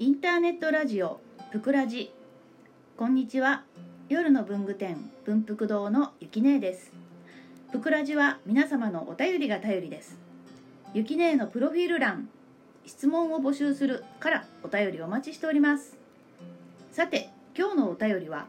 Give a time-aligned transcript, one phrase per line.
[0.00, 1.18] インターネットラジオ
[1.50, 2.12] ぷくらじ。
[2.96, 3.64] こんにちは。
[4.08, 6.92] 夜の文具店文福堂のゆきねえです。
[7.72, 10.16] ぷくらじは皆様のお便りが頼りです。
[10.94, 12.28] ゆきねえのプロフィール欄
[12.86, 15.96] 質問を募集するからお便りお待ちしております。
[16.92, 18.46] さて今日のお便りは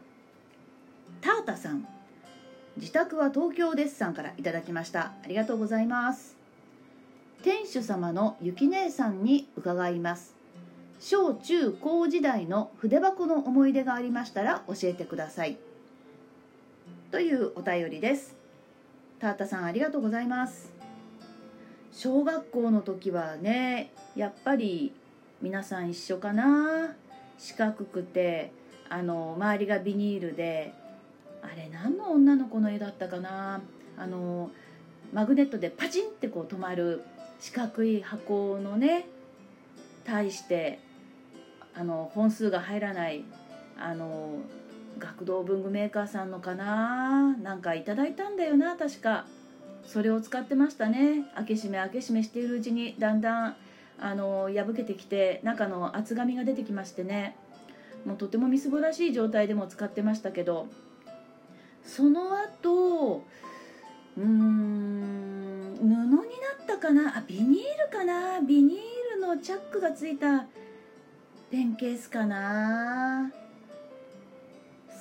[1.20, 1.84] タータさん。
[2.76, 5.14] 自宅は東京ですさんからいただきました。
[5.24, 6.36] ありがとうございます。
[7.42, 10.38] 店主様のゆき姉さんに伺います。
[11.00, 15.56] 小中高時代の筆箱の思い出がありましたら教えてください。
[17.10, 18.36] というお便りです。
[19.18, 20.70] タータさんありがとうございます。
[21.90, 24.92] 小学校の時はねやっぱり
[25.40, 26.94] 皆さん一緒かな。
[27.38, 28.52] 四角くて
[28.90, 30.74] あの周りがビニールで
[31.40, 33.62] あれ何の女の子の絵だったかな。
[33.96, 34.50] あの
[35.14, 37.02] マグネットでパチンってこう止まる
[37.40, 39.06] 四角い箱のね
[40.04, 40.78] 対して
[41.80, 43.24] あの本数が入らない
[43.78, 44.34] あの
[44.98, 49.24] 学童文具メーカーさんのかななんかいただいたんだよな確か。
[49.86, 51.24] それを使ってましたね。
[51.34, 53.56] 開け閉め開け閉めしているうちにだんだん
[53.98, 57.34] あの破けてきて中の厚紙が出てきましてね。
[58.04, 60.66] もうとてもみすぼらしい状態でも使ってましたけど。
[61.82, 63.24] その後
[64.18, 66.18] うーん布にな
[66.62, 70.44] ったかなあビニールかなビニールのチャックがついた
[71.50, 73.32] ペンケースかな。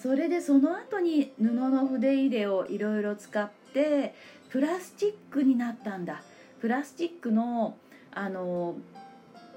[0.02, 4.16] それでその後に布の筆入れをいろいろ使って
[4.50, 6.24] プラスチックになったんだ。
[6.60, 7.78] プラスチックの
[8.12, 8.76] あの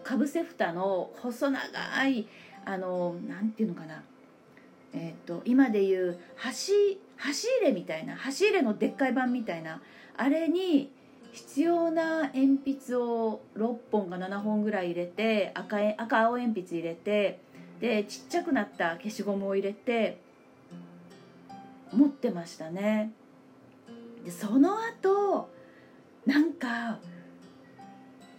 [0.05, 2.27] かぶせ蓋の細長い
[2.67, 4.03] あのなんていうのかな。
[4.93, 6.73] えっ、と今でいう箸
[7.17, 9.81] 箸入れみたいな箸入れのでっかい版みたいな。
[10.19, 10.91] あれに
[11.33, 17.41] 必要な鉛筆を6本か7本ぐらい入れて赤赤青鉛筆入れて
[17.81, 20.19] でちっちゃくなった消しゴムを入れて
[21.93, 23.13] 持ってましたね。
[24.25, 25.51] でその後
[26.27, 26.99] なんか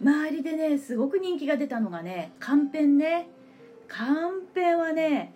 [0.00, 3.28] 周りでねすごく人気が出たのがねカンペンね。
[3.88, 5.34] カンペンはね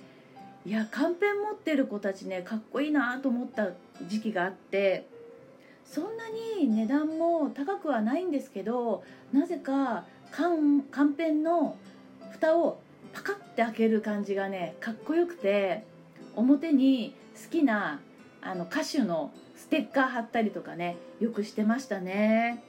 [0.64, 3.70] いやカンペン持ってる子たちねかっこいいなと思った
[4.06, 5.06] 時期があって
[5.90, 6.28] そんな
[6.60, 11.76] に値段も高くはないんですけどなぜかカンカンペンの
[12.30, 12.78] 蓋を
[13.12, 15.84] パカッて開ける感じがねかっこよくて
[16.36, 18.00] 表に好きな
[18.42, 22.62] あの歌手のステッカー貼ったりとかねよくしてましたね。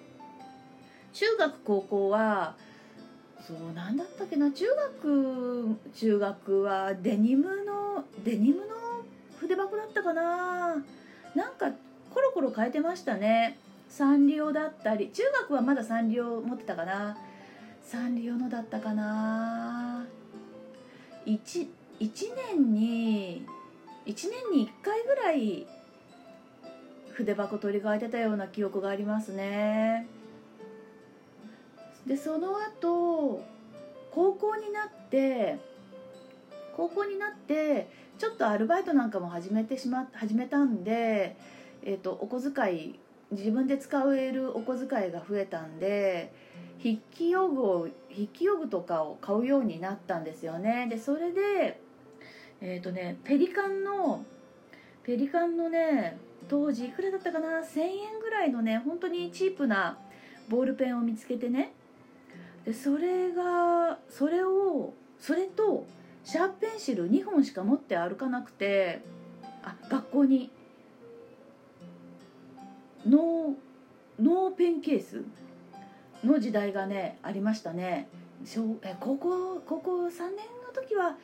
[1.13, 2.55] 中学高校は
[3.45, 4.65] そうなんだったっけな中
[5.01, 8.65] 学中学はデニムのデニムの
[9.39, 10.75] 筆箱だったかな。
[11.35, 11.71] なんか
[12.51, 13.57] 変えてましたね。
[13.89, 17.17] サンリオだったり中学はまだサンリオ持ってたかな。
[17.83, 20.05] サンリオのだったかな。
[21.25, 21.67] 1,
[21.99, 23.45] 1年に
[24.05, 25.67] 1年に1回ぐらい
[27.11, 30.07] 筆箱取り替えてたような記憶がありますね。
[32.07, 33.43] でその後
[34.11, 35.59] 高校になって
[36.75, 41.35] 高校になってちょっとアルバイトなんかも始めてしま始めたんで、
[41.83, 42.99] えーと、お小遣い
[43.31, 46.33] 自分で使えるお小遣いが増えたんで
[46.81, 50.87] 筆記用具を筆記用具とかを買うようになったんですよね。
[50.89, 51.79] でそれで
[52.61, 54.25] えっ、ー、とねペリカンの
[55.03, 56.17] ペリカンのね
[56.47, 59.97] 当時いくらだったかな？1000円ぐらいのね本当にチープな
[60.49, 61.73] ボールペンを見つけてね。
[62.65, 65.85] でそれがそれをそれと
[66.23, 69.01] シャープペンシル2本しか持って歩かなくて
[69.63, 70.49] あ学校に
[73.07, 75.23] ノーノーペンケース
[76.23, 78.09] の時代がねありましたね。
[78.45, 80.19] 小え高校高校3年
[80.65, 81.17] の時は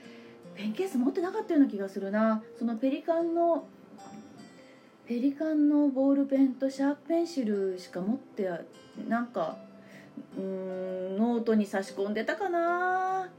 [0.55, 2.43] ペンケース持ってなかったような気がするな。
[2.57, 3.67] そのペリカンの
[5.05, 8.49] ペリカンのボールペンとシャープペンシルしか持って
[9.07, 9.57] なんか
[10.37, 13.29] うんノートに差し込んでたかな。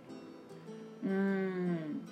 [1.05, 2.03] うん。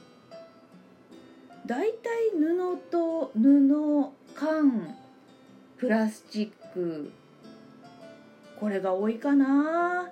[1.67, 4.97] 大体布と布か
[5.77, 7.13] プラスチック。
[8.59, 10.11] これが多いかな。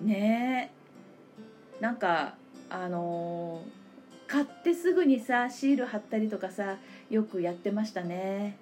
[0.00, 0.70] ね
[1.80, 1.82] え。
[1.82, 2.34] なんか
[2.70, 6.76] あのー、買ってすぐにさシール貼ったりとかさ
[7.10, 8.56] よくやってましたね。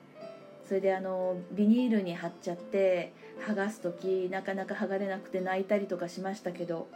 [0.66, 3.12] それであのビニールに貼っちゃって
[3.46, 6.88] 剥がす時なかなか剥がれなくて泣いたりとかしましたけど。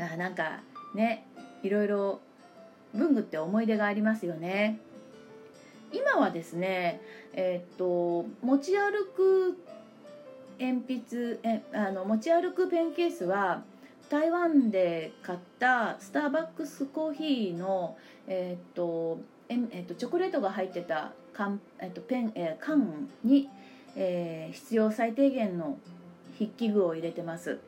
[0.00, 0.60] あなんか
[0.94, 1.26] ね
[1.62, 2.20] いろいろ
[2.94, 4.78] 文具って思い出がありますよね。
[5.92, 7.00] 今はですね
[7.32, 9.58] えー、っと持ち歩く
[10.60, 13.62] 鉛筆えあの持ち歩くペンケースは
[14.10, 17.96] 台湾で買ったスターバックスコーヒーの、
[18.26, 23.48] えー、っとええー、っとチョコレートが入ってた缶,、えー、っとペンえー、缶に、
[23.96, 25.78] えー、必要最低限の
[26.38, 27.58] 筆記具を入れてます。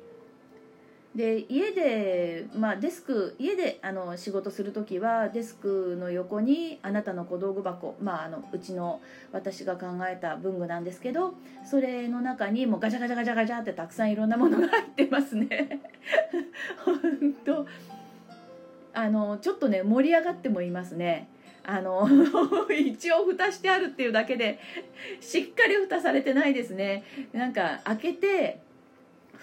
[1.14, 9.00] で家で、まあ、デスク家であの仕事する時はデスクの横にあなたの小道具箱、まあ、あのうちの
[9.32, 11.34] 私が考えた文具なんですけど
[11.68, 15.80] それの中にもうガチャガチャガチャガチャってたくさんいろんなものが入ってますね。
[16.84, 17.66] 本当。
[18.92, 21.28] あのちょっとね盛り上がってもいますね。
[21.64, 22.08] あの
[22.70, 24.58] 一応蓋してあるっていうだけで
[25.20, 27.02] しっかり蓋されてないですね。
[27.32, 28.60] なんか開けて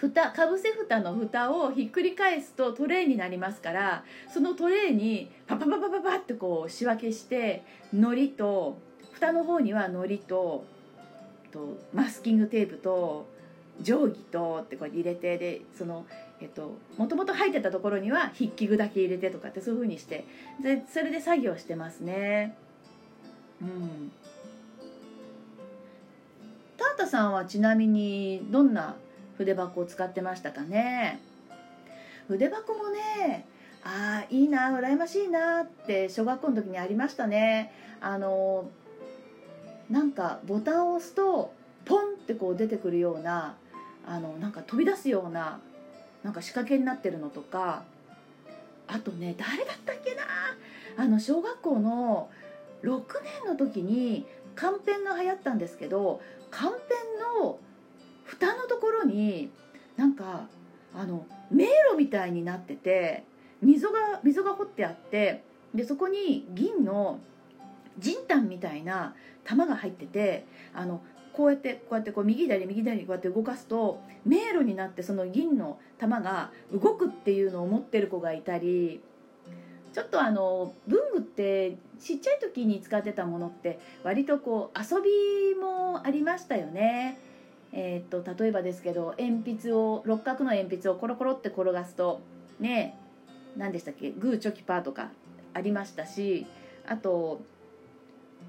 [0.00, 8.78] 蓋かぶせ蓋の蓋をひっくり返すとトレーになりますからそのトレーにパパパパパパってこう仕分けして糊と
[9.12, 10.64] 蓋の方には糊と
[11.50, 13.26] とマスキングテープと
[13.82, 16.06] 定規とってこう入れてでその
[16.40, 20.24] えっともともと入ってたところには筆記具だけ入れてとかってそういう風にして
[20.62, 22.56] でそれで作業してますね。
[23.60, 24.12] うん。
[26.76, 28.94] タータさんはちなみにどんな
[29.38, 31.20] 筆箱を使ってましたかね。
[32.26, 33.46] 筆箱もね
[33.84, 37.72] ああいいな羨ましいなって小学校の時にありましたね。
[38.00, 38.68] あの
[39.88, 41.52] なんかボタンを押すと
[41.84, 43.56] ポンってこう出てくるような
[44.06, 45.60] あのなんか飛び出すような
[46.22, 47.84] なんか仕掛けになってるのとか
[48.86, 50.22] あとね誰だったっけな
[50.96, 52.28] あの小学校の
[52.82, 53.02] 6
[53.44, 56.20] 年の時にカンペンが流行ったんですけど
[56.50, 56.76] カンペ
[57.36, 57.58] ンの
[58.28, 59.50] 蓋のところに
[59.96, 60.46] なんか
[60.94, 63.24] あの迷路みたいになってて
[63.62, 65.42] 溝が溝が掘ってあって
[65.74, 67.18] でそこに銀の
[67.98, 69.14] じんたんみたいな
[69.44, 71.02] 玉が入っててあの
[71.32, 79.00] こうやってこうやってこう右左右左こうやって動かすと迷路になってその銀の玉が動くっていうのを持ってる子がいたり
[79.92, 87.18] ちょっとあの文具ってちっちゃい時に使ってたものって割とこう遊びもありましたよね。
[87.72, 92.20] えー、っと例えばですけど鉛筆を六角の鉛筆をコロコロって転がすと
[92.60, 92.96] ね
[93.56, 94.10] 何でしたっけ？
[94.10, 95.10] グーチョキパーとか
[95.54, 96.46] ありましたし
[96.86, 97.42] あと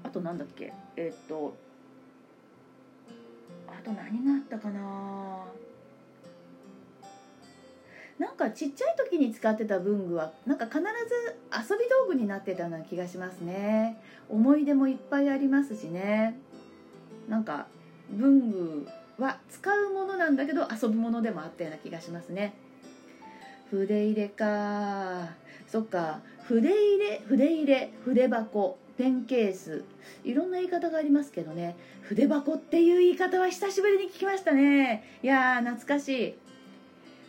[0.02, 0.72] あとなんだっけ？
[0.96, 1.54] えー、っと
[3.68, 5.44] あと何があったかな？
[8.18, 10.84] なんかちっちゃい時に使ってた文具はなんか必ず
[11.72, 13.98] 遊び道具になってたような気がしますね。
[14.28, 16.38] 思い出もいっぱいありますしね。
[17.28, 17.66] なんか
[18.10, 18.88] 文具
[19.20, 22.54] は使うものなんだけど遊ぶものでもあったような気がしますね。
[23.70, 25.28] 筆入れか。
[25.68, 26.20] そっか。
[26.44, 29.84] 筆入れ筆入れ筆箱ペンケース。
[30.24, 31.76] いろんな言い方がありますけどね。
[32.02, 35.04] 筆箱っていう言い方は久しぶりに聞きましたね。
[35.22, 36.08] いやー懐かし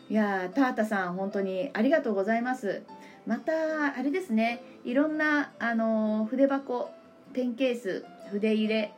[0.10, 0.14] い。
[0.14, 2.82] いやータータさん本当にありがとうございます。
[3.28, 3.52] また
[3.96, 4.64] あれですね。
[4.84, 6.90] いろんなあのー、筆箱
[7.34, 8.94] ペンケース筆入れ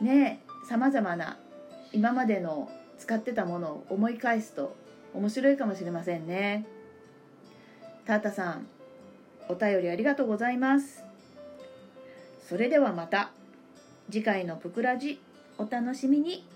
[0.00, 1.38] ねさまざまな
[1.92, 4.74] 今までの使ってたものを思い返すと
[5.14, 6.66] 面白いかもしれませんね。
[8.06, 8.66] タータさん
[9.48, 11.04] お便りありがとうございます。
[12.48, 13.30] それではまた
[14.10, 15.20] 次回のプクラジ
[15.58, 16.51] お楽しみに。